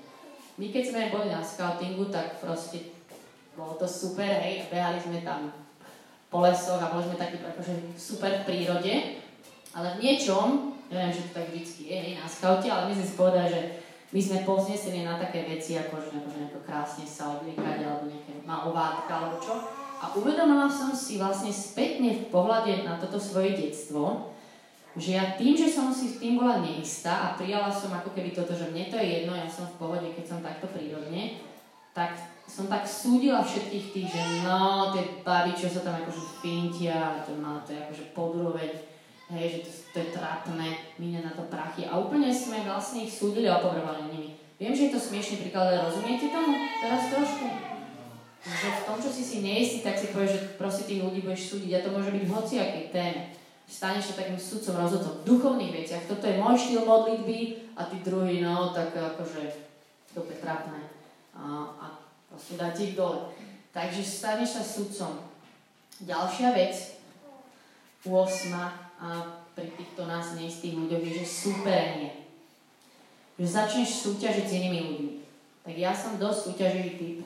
[0.54, 2.94] My keď sme boli na scoutingu, tak proste
[3.58, 5.50] bolo to super, hej, behali sme tam
[6.30, 8.94] po lesoch a boli sme takí akože super v prírode,
[9.74, 13.06] ale v niečom, neviem, že to tak vždycky je, hej, na scoute, ale my sme
[13.10, 13.81] si povedali, že
[14.12, 18.44] my sme povznesení na také veci, ako že ako, nejako krásne sa obliekať, alebo nejaké
[18.44, 19.56] malovátka, alebo čo.
[20.04, 24.28] A uvedomila som si vlastne spätne v pohľade na toto svoje detstvo,
[24.92, 28.36] že ja tým, že som si s tým bola neistá a prijala som ako keby
[28.36, 31.40] toto, že mne to je jedno, ja som v pohode, keď som takto prírodne,
[31.96, 32.12] tak
[32.44, 37.32] som tak súdila všetkých tých, že no, tie baby, čo sa tam akože fintia, to
[37.40, 38.91] má to je akože podroveň,
[39.32, 40.68] hej, že to, to je trápne,
[41.00, 41.88] míňa na to prachy.
[41.88, 44.30] A úplne sme vlastne ich súdili a opovrhovali nimi.
[44.60, 47.72] Viem, že je to smiešný príklad, ale rozumiete tomu teraz trošku?
[48.42, 51.54] že v tom, čo si si neistý, tak si povieš, že proste tých ľudí budeš
[51.54, 53.22] súdiť a to môže byť v hociakej téme.
[53.70, 56.10] Staneš sa takým sudcom, rozhodcom v duchovných veciach.
[56.10, 57.38] Toto je môj štýl modlitby
[57.78, 59.46] a tí druhý, no, tak akože
[60.10, 60.90] dobre trápne.
[61.38, 61.84] A, a
[62.26, 63.30] proste dáte ich dole.
[63.70, 65.22] Takže staneš sa sudcom.
[66.02, 66.98] Ďalšia vec,
[68.02, 68.10] 8.
[69.02, 72.30] A pri týchto nás neistých ľuďoch je, že súperenie.
[73.34, 75.12] Že začneš súťažiť s inými ľuďmi.
[75.66, 77.18] Tak ja som dosť súťaživý typ,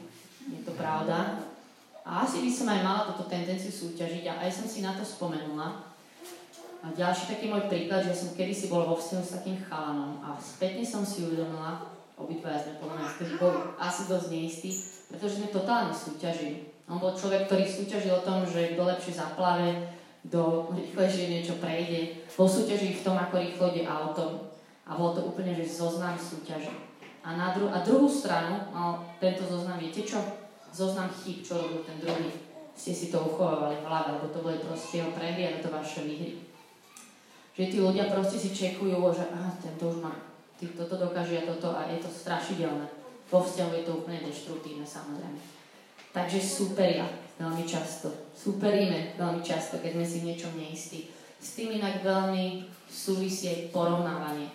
[0.48, 1.44] je to pravda.
[2.06, 5.04] A asi by som aj mala túto tendenciu súťažiť a aj som si na to
[5.04, 5.84] spomenula.
[6.80, 10.38] A ďalší taký môj príklad, že som kedysi bol vo vzťahu s takým chalanom a
[10.38, 11.82] spätne som si uvedomila,
[12.14, 14.70] obidvaja sme podľa mňa vtedy boli asi dosť neistí,
[15.10, 16.70] pretože sme totálne súťažili.
[16.86, 19.95] On bol človek, ktorý súťažil o tom, že kto lepšie zaplave,
[20.26, 22.26] kto rýchlejšie niečo prejde.
[22.34, 24.50] Bol súťažil v tom, ako rýchlo ide auto.
[24.86, 26.70] A bolo to úplne, že zoznam súťaže.
[27.26, 30.18] A na dru- a druhú stranu mal tento zoznam, viete čo?
[30.70, 32.30] Zoznam chyb, čo robil ten druhý.
[32.76, 36.06] Ste si to uchovávali v hlave, lebo to boli proste jeho prehry a to vaše
[36.06, 36.38] výhry.
[37.56, 40.12] Že tí ľudia proste si čekujú, že aha, tento už má,
[40.60, 42.84] ty, toto dokáže a toto a je to strašidelné.
[43.26, 45.40] Vo vzťahu je to úplne deštruktívne samozrejme.
[46.12, 48.32] Takže superia veľmi často.
[48.32, 51.00] Superíme veľmi často, keď sme si v niečom neistí.
[51.36, 54.48] S tým inak veľmi súvisie porovnávanie.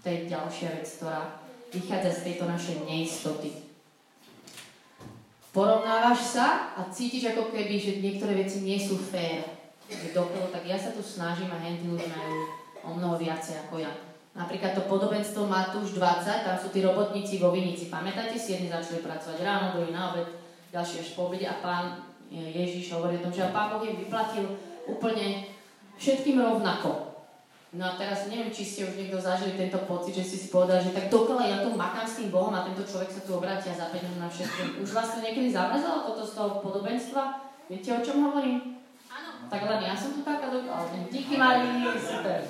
[0.00, 1.38] To je ďalšia vec, ktorá
[1.70, 3.50] vychádza z tejto našej neistoty.
[5.50, 9.42] Porovnávaš sa a cítiš ako keby, že niektoré veci nie sú fér.
[9.90, 12.38] Že dokoľu, tak ja sa tu snažím a henty už majú
[12.86, 13.90] o mnoho viacej ako ja.
[14.30, 17.90] Napríklad to podobenstvo Matúš 20, tam sú tí robotníci vo Vinici.
[17.90, 20.39] Pamätáte si, jedni začali pracovať ráno, druhý na obed,
[20.70, 24.46] ďalší až po obede a pán Ježiš hovorí o tom, že pán Boh im vyplatil
[24.86, 25.50] úplne
[25.98, 27.10] všetkým rovnako.
[27.70, 30.90] No a teraz neviem, či ste už niekto zažili tento pocit, že ste si povedali,
[30.90, 33.70] že tak dokola ja tu makám s tým Bohom a tento človek sa tu obrátia
[33.70, 34.82] za 5 na všetko.
[34.82, 37.46] Už vás to niekedy zamrzalo toto z toho podobenstva?
[37.70, 38.82] Viete, o čom hovorím?
[39.06, 39.46] Áno.
[39.46, 40.82] Tak len ja som tu taká dokola.
[41.14, 42.42] Díky Marii, super.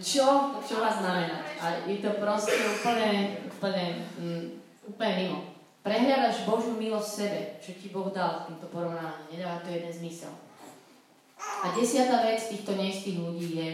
[0.00, 1.40] Čo, čo vás znamená?
[1.60, 4.44] A je to proste úplne, úplne, mm,
[4.92, 5.53] úplne mimo.
[5.84, 9.36] Prehľadaš Božiu milosť sebe, čo ti Boh dal týmto porovnávaním.
[9.36, 10.32] Nedáva to jeden zmysel.
[11.36, 13.70] A desiatá vec týchto neistých ľudí je,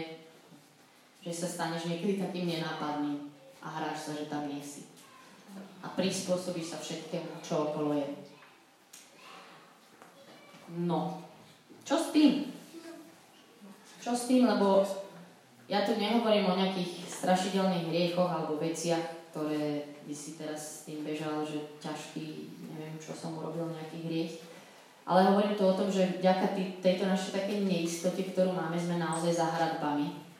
[1.23, 3.31] že sa staneš niekedy takým nenápadným
[3.63, 4.91] a hráš sa, že tam nie si.
[5.79, 8.07] A prispôsobíš sa všetkému, čo okolo je.
[10.83, 11.23] No,
[11.87, 12.51] čo s tým?
[14.03, 14.83] Čo s tým, lebo
[15.71, 21.07] ja tu nehovorím o nejakých strašidelných hriechoch alebo veciach, ktoré by si teraz s tým
[21.07, 24.33] bežal, že ťažký, neviem, čo som urobil, nejaký hriech.
[25.07, 29.33] Ale hovorím tu o tom, že vďaka tejto našej takej neistote, ktorú máme, sme naozaj
[29.33, 30.31] za hradbami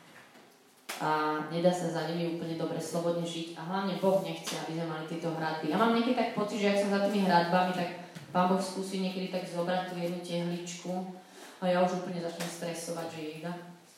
[1.02, 4.86] a nedá sa za nimi úplne dobre slobodne žiť a hlavne Boh nechce, aby sme
[4.86, 5.74] mali tieto hradby.
[5.74, 7.88] Ja mám niekedy tak pocit, že ak som za tými hradbami, tak
[8.30, 10.92] Pán Boh skúsi niekedy tak zobrať tú jednu tehličku
[11.58, 13.22] a ja už úplne začnem stresovať, že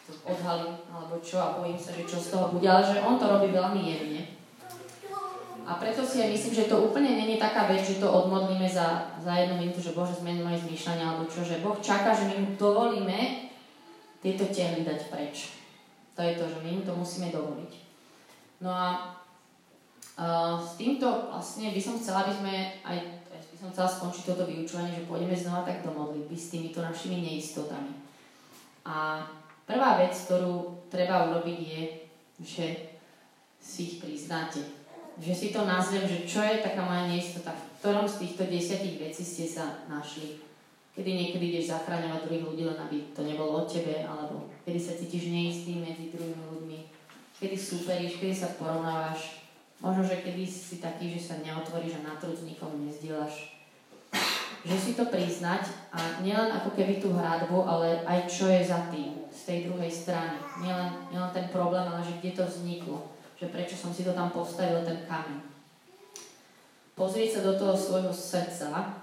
[0.04, 3.20] to odhalím alebo čo a bojím sa, že čo z toho bude, ale že On
[3.20, 4.22] to robí veľmi jemne.
[5.64, 9.16] A preto si aj myslím, že to úplne není taká vec, že to odmodlíme za,
[9.16, 12.34] za jednu minútu, že Bože zmení moje zmýšľanie alebo čo, že Boh čaká, že my
[12.36, 13.48] mu dovolíme
[14.20, 15.56] tieto tehly dať preč.
[16.14, 17.72] To je to, že my mu to musíme dovoliť.
[18.60, 18.86] No a
[20.20, 22.98] uh, s týmto vlastne by som chcela, aby sme aj
[23.54, 27.22] by som chcela skončiť toto vyučovanie, že pôjdeme znova tak do modlitby s týmito našimi
[27.22, 27.94] neistotami.
[28.84, 29.24] A
[29.64, 31.82] prvá vec, ktorú treba urobiť je,
[32.42, 32.66] že
[33.62, 34.83] si ich priznáte.
[35.18, 38.98] Že si to nazvem, že čo je taká moja neistota, v ktorom z týchto desiatich
[38.98, 40.42] vecí ste sa našli
[40.94, 44.94] kedy niekedy ideš zachráňovať druhých ľudí, len aby to nebolo o tebe, alebo kedy sa
[44.94, 46.78] cítiš neistý medzi druhými ľuďmi,
[47.42, 49.42] kedy súperíš, kedy sa porovnávaš,
[49.82, 53.58] možno, že kedy si taký, že sa neotvoríš a na trud s nikomu nezdielaš.
[54.64, 58.88] Že si to priznať a nielen ako keby tú hradbu, ale aj čo je za
[58.88, 60.40] tým, z tej druhej strany.
[60.62, 63.12] Nielen, nielen ten problém, ale že kde to vzniklo.
[63.34, 65.42] Že prečo som si to tam postavil, ten kameň.
[66.94, 69.02] Pozrieť sa do toho svojho srdca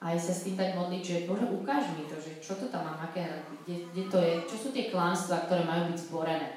[0.00, 2.88] aj sa s tým tak modliť, že Bože, ukáž mi to, že čo to tam
[2.88, 6.48] mám, aké kde, kde to je, čo sú tie klánstva, ktoré majú byť zborené.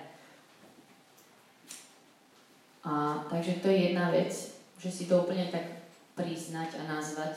[2.87, 4.31] A, takže to je jedna vec,
[4.79, 5.83] že si to úplne tak
[6.15, 7.35] priznať a nazvať.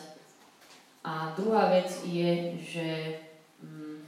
[1.03, 2.88] A druhá vec je, že
[3.62, 4.07] mm,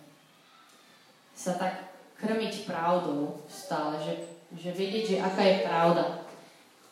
[1.34, 6.04] sa tak krmiť pravdou stále, že, že vedieť, že aká je pravda.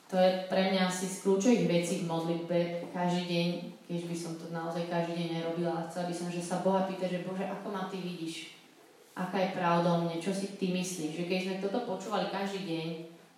[0.06, 3.48] To je pre mňa asi z kľúčových vecí v modlitbe každý deň,
[3.90, 5.86] keď by som to naozaj každý deň nerobila.
[5.88, 8.54] Chcela by som, že sa Boha pýta, že Bože, ako ma Ty vidíš?
[9.16, 10.20] Aká je pravda o mne?
[10.20, 11.16] Čo si Ty myslíš?
[11.16, 12.88] Že keď sme toto počúvali každý deň,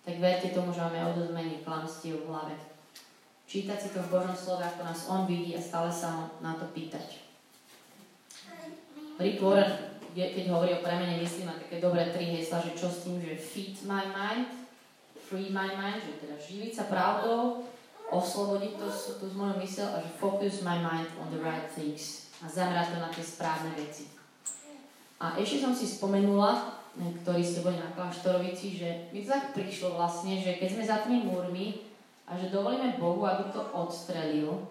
[0.03, 2.55] tak verte tomu, že máme odozmení klamstiev v hlave.
[3.49, 6.69] čítať si to v Božom slove, ako nás On vidí a stále sa na to
[6.69, 7.17] pýtať.
[9.17, 13.05] Rick Warren, keď hovorí o premene myslí, má také dobré tri hesla, že čo s
[13.05, 14.49] tým, že feed my mind,
[15.29, 17.67] free my mind, že teda živiť sa pravdou,
[18.09, 22.33] oslobodiť to, to z mojou mysel a že focus my mind on the right things
[22.41, 24.09] a zamerať to na tie správne veci.
[25.21, 29.93] A ešte som si spomenula, ktorí ste boli na kláštorovici, že mi to tak prišlo
[29.99, 31.85] vlastne, že keď sme za tými múrmi
[32.25, 34.65] a že dovolíme Bohu, aby to odstrelil,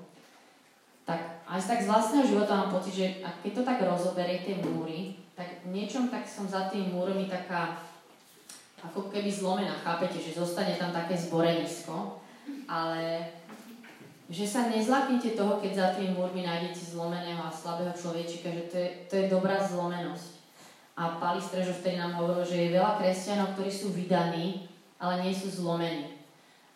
[1.48, 3.06] aj tak z vlastného života mám pocit, že
[3.40, 7.80] keď to tak rozoberie tie múry, tak niečom tak som za tými múrmi taká
[8.84, 12.20] ako keby zlomená, chápete, že zostane tam také zborenisko,
[12.68, 13.32] ale
[14.28, 18.76] že sa nezlaknite toho, keď za tými múrmi nájdete zlomeného a slabého človečika, že to
[18.76, 20.36] je, to je dobrá zlomenosť.
[21.00, 24.68] A Pali Strežo vtedy nám hovoril, že je veľa kresťanov, ktorí sú vydaní,
[25.00, 26.17] ale nie sú zlomení.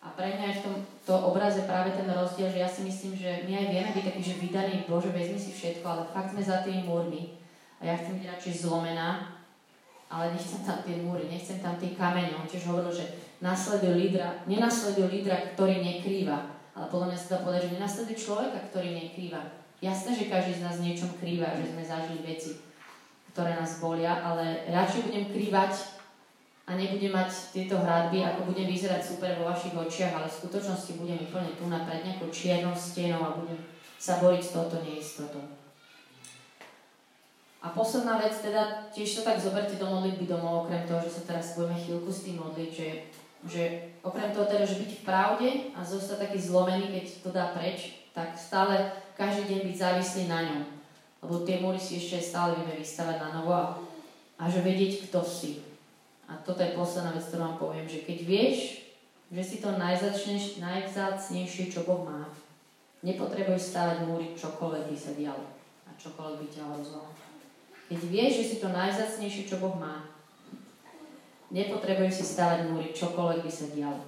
[0.03, 3.47] A pre mňa je v tomto obraze práve ten rozdiel, že ja si myslím, že
[3.47, 6.59] my aj vieme byť takí, že vydaní, Bože, vezmi si všetko, ale fakt sme za
[6.67, 7.39] tými múrmi.
[7.79, 9.39] A ja chcem byť radšej zlomená,
[10.11, 12.35] ale nechcem tam tie múry, nechcem tam tie kamene.
[12.35, 17.37] On tiež hovoril, že nasledujú lídra, nenasledujú lídra, ktorý nekrýva, ale podľa mňa sa dá
[17.43, 19.41] povedať, že nenasleduje človeka, ktorý nekrýva.
[19.83, 22.59] Jasné, že každý z nás niečom krýva, že sme zažili veci,
[23.35, 25.92] ktoré nás bolia, ale radšej budem krývať
[26.63, 30.91] a nebudem mať tieto hradby, ako budem vyzerať super vo vašich očiach, ale v skutočnosti
[30.95, 33.59] budem úplne tu na pred nejakou čiernou stenou a budem
[33.99, 35.43] sa boriť s touto neistotou.
[37.63, 41.23] A posledná vec, teda tiež to tak zoberte do modlitby domov, okrem toho, že sa
[41.23, 42.87] teraz budeme chvíľku s tým modliť, že
[43.43, 47.51] že okrem toho teda, že byť v pravde a zostať taký zlomený, keď to dá
[47.51, 50.61] preč, tak stále každý deň byť závislý na ňom.
[51.23, 53.75] Lebo tie múry si ešte stále vieme vystavať na novo a,
[54.39, 55.72] a že vedieť, kto si.
[56.27, 58.57] A toto je posledná vec, ktorú vám poviem, že keď vieš,
[59.33, 62.29] že si to najvzácnejšie, čo Boh má,
[63.03, 65.45] nepotrebuješ stavať múry, čokoľvek by sa dialo
[65.83, 67.07] a čokoľvek by ťa hrozilo.
[67.91, 70.13] Keď vieš, že si to najzácnejšie, čo Boh má,
[71.53, 74.01] Nepotrebuješ si stavať múry, čokoľvek by sa dialo.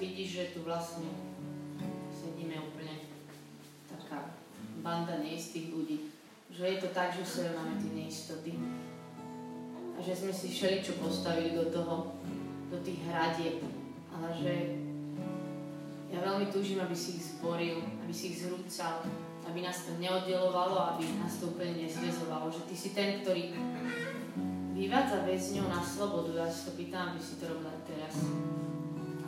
[0.00, 1.12] Vidíš, že tu vlastne
[2.08, 3.04] sedíme úplne
[3.84, 4.32] taká
[4.80, 6.08] banda neistých ľudí.
[6.48, 8.52] Že je to tak, že sa máme tie neistoty.
[9.94, 12.16] A že sme si všeličo postavili do toho,
[12.72, 13.60] do tých hradieb.
[14.12, 14.52] Ale že
[16.10, 19.04] ja veľmi túžim, aby si ich zboril, aby si ich zhrúcal,
[19.46, 22.48] aby nás to neoddelovalo, aby nás to úplne nezvezovalo.
[22.48, 23.52] Že ty si ten, ktorý
[24.74, 26.30] vyvádza väzňov na slobodu.
[26.40, 28.16] Ja si to pýtam, aby si to robila teraz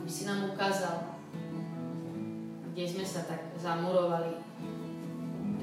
[0.03, 1.15] aby si nám ukázal,
[2.75, 4.35] kde sme sa tak zamurovali,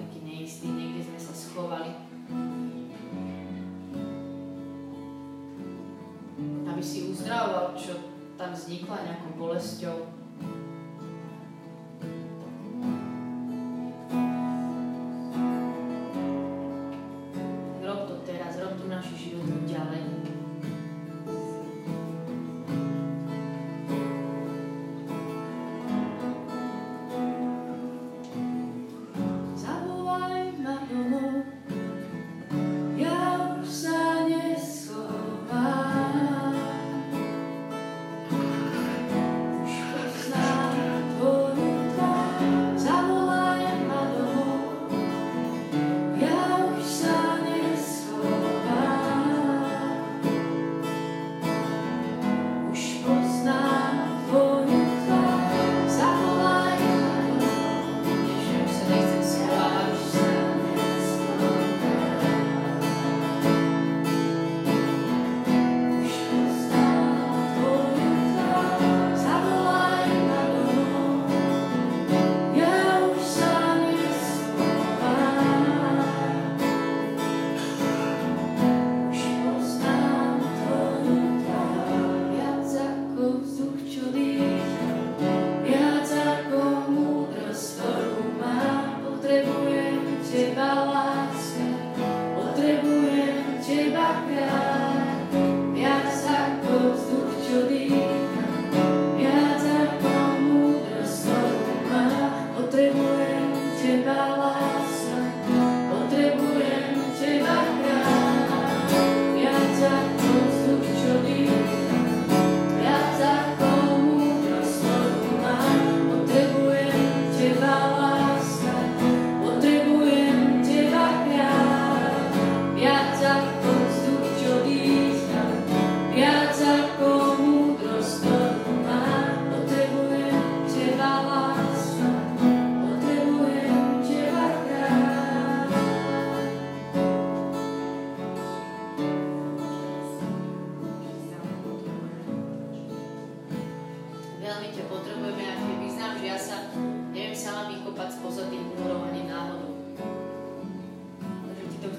[0.01, 1.93] taký neistý, niekde sme sa schovali.
[6.65, 8.01] Aby si uzdravoval, čo
[8.41, 10.09] tam vznikla nejakou bolesťou,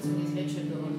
[0.02, 0.91] Специфичні звичайно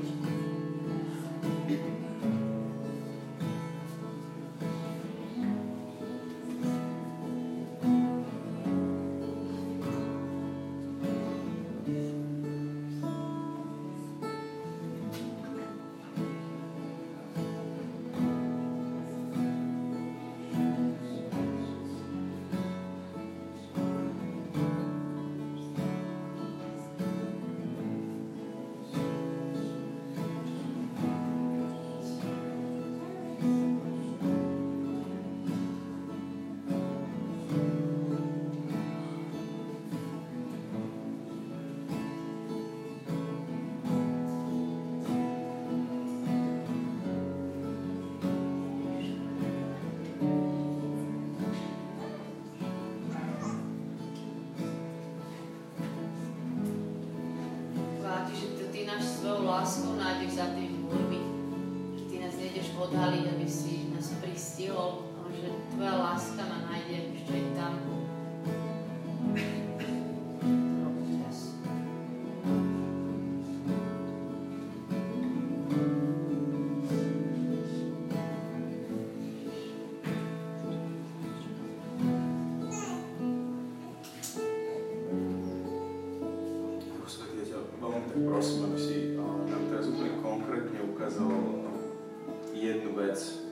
[92.94, 93.44] motivácia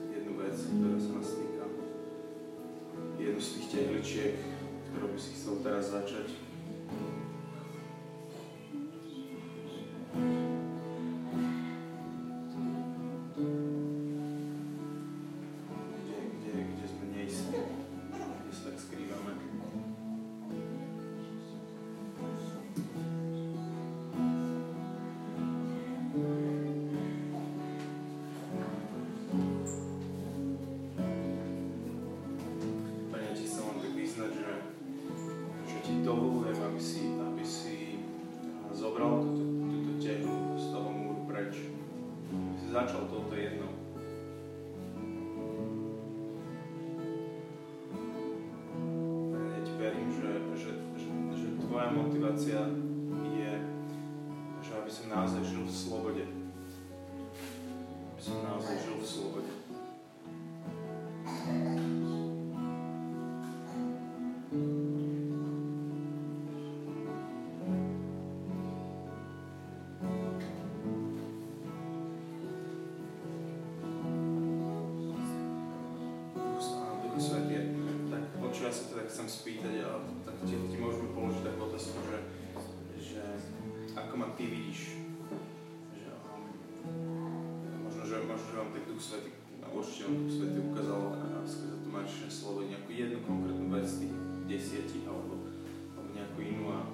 [88.62, 89.30] vám tak Duch Svety,
[89.74, 91.00] určite vám Duch Svety ukázal
[91.42, 94.14] skrze Tomášine slovo nejakú jednu konkrétnu vec z tých
[94.46, 95.50] desiatí alebo,
[95.98, 96.86] alebo nejakú inú a,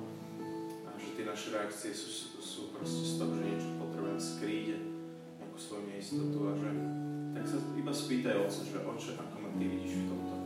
[0.88, 4.66] a že tie naše reakcie sú, sú proste z toho, že niečo potrebujem skrýť,
[5.44, 6.70] nejakú svoju neistotu a že
[7.36, 10.37] tak sa iba spýtaj oca, že oče, ako ma ty vidíš v tomto.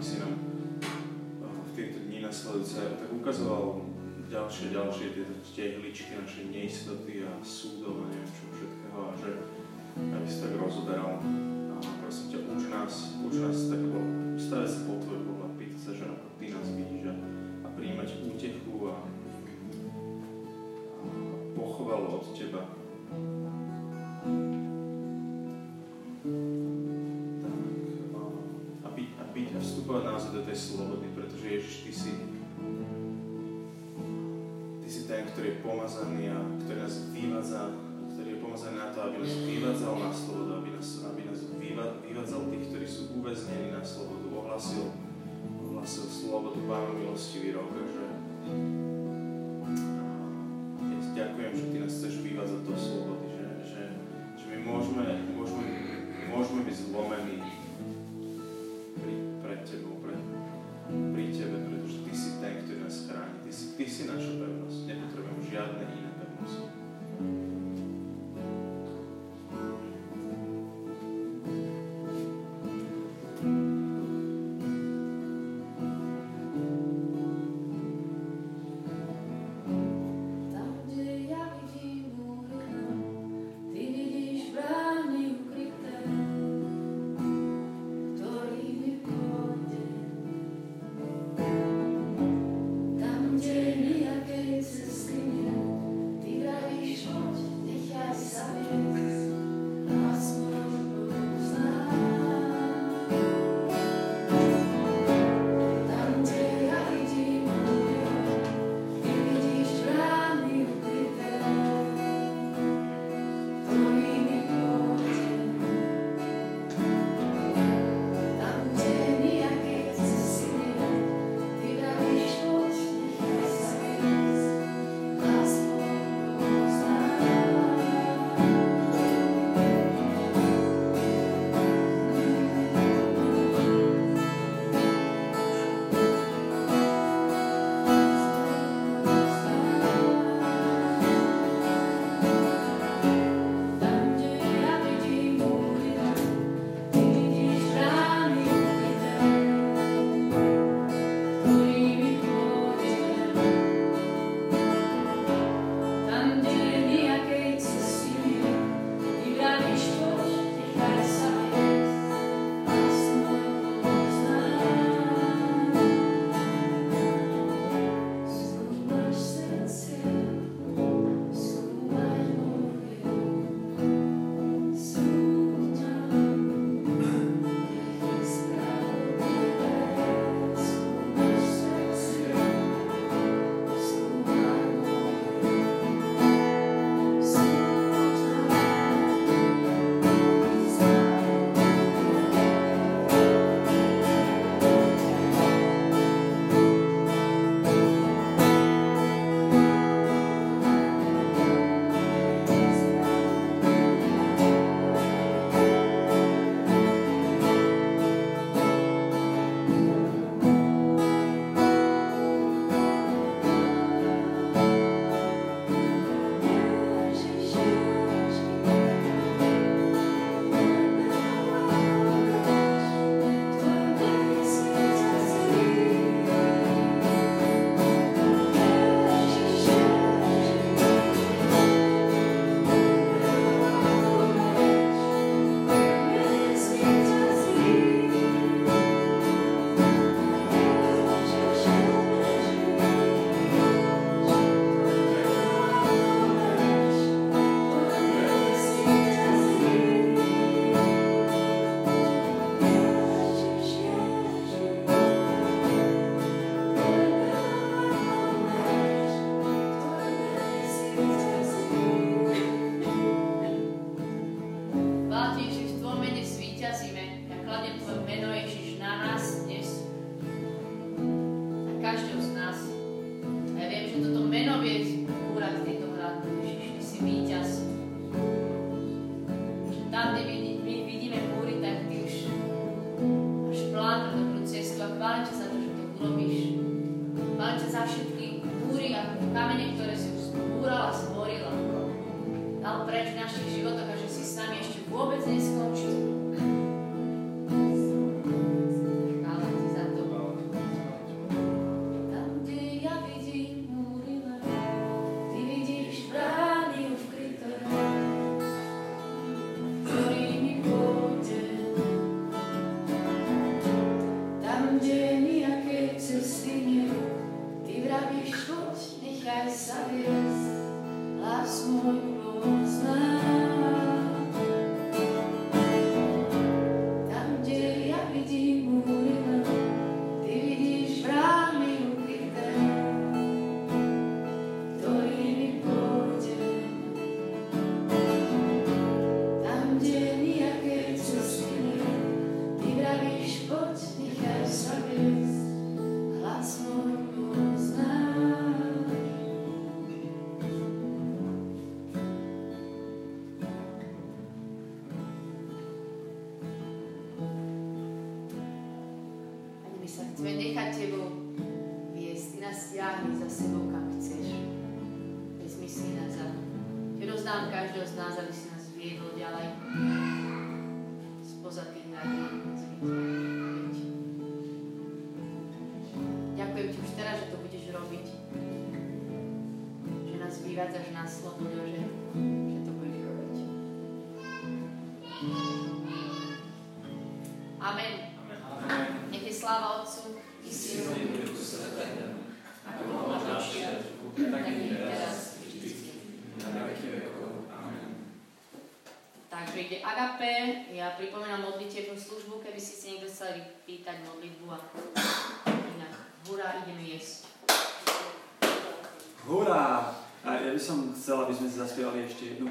[0.00, 0.32] Si nám
[1.44, 3.84] v tieto dni nasledujúce tak ukazoval
[4.32, 9.44] ďalšie, ďalšie tieto tehličky naše neistoty a súdov čo všetkého a že
[10.00, 11.20] aby si tak rozoberal.
[11.20, 14.00] A prosím ťa, uč nás, uč nás tak, lebo
[14.40, 17.14] sa po tvoj pohľad, pýta sa, že ako ty nás vidíš a,
[17.60, 19.04] a príjmať útechu a, a
[21.52, 22.79] pochvalu od teba.
[29.90, 32.12] Vstupovať naozaj do tej slobody, pretože Ježiš, ty si
[35.10, 37.74] ten, ktorý je pomazaný a ktorý nás vyvádza,
[38.14, 41.40] ktorý je pomazaný na to, aby nás vyvádzal na slobodu, aby nás, aby nás
[42.06, 44.94] vyvádzal tých, ktorí sú uväznení na slobodu, ohlasil,
[45.58, 48.06] ohlasil slobodu Pána milostivý rok, že
[50.86, 53.82] ja ti ďakujem, že Ty nás chceš vyvádzať do slobody, že, že,
[54.38, 55.66] že my môžeme, môžeme,
[56.30, 57.59] môžeme byť zlomení
[63.80, 63.84] chráni.
[63.84, 64.69] Ty si, ty si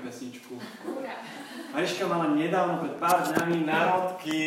[0.09, 0.57] pesničku.
[1.69, 4.41] Mariška mala nedávno pred pár dňami narodky.